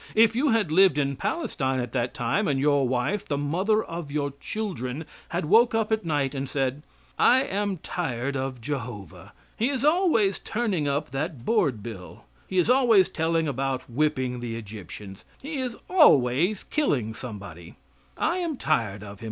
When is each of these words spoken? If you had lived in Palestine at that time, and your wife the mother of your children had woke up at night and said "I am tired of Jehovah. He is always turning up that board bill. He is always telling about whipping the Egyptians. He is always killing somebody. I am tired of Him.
If 0.15 0.35
you 0.35 0.49
had 0.49 0.71
lived 0.71 0.97
in 0.97 1.15
Palestine 1.15 1.79
at 1.79 1.91
that 1.91 2.15
time, 2.15 2.47
and 2.47 2.59
your 2.59 2.87
wife 2.87 3.27
the 3.27 3.37
mother 3.37 3.83
of 3.83 4.09
your 4.11 4.33
children 4.39 5.05
had 5.29 5.45
woke 5.45 5.75
up 5.75 5.91
at 5.91 6.03
night 6.03 6.33
and 6.33 6.49
said 6.49 6.81
"I 7.19 7.43
am 7.43 7.77
tired 7.77 8.35
of 8.35 8.59
Jehovah. 8.61 9.31
He 9.59 9.69
is 9.69 9.85
always 9.85 10.39
turning 10.39 10.87
up 10.87 11.11
that 11.11 11.45
board 11.45 11.83
bill. 11.83 12.25
He 12.47 12.57
is 12.57 12.67
always 12.67 13.09
telling 13.09 13.47
about 13.47 13.87
whipping 13.87 14.39
the 14.39 14.55
Egyptians. 14.55 15.23
He 15.39 15.57
is 15.59 15.75
always 15.87 16.63
killing 16.63 17.13
somebody. 17.13 17.75
I 18.17 18.39
am 18.39 18.57
tired 18.57 19.03
of 19.03 19.19
Him. 19.19 19.19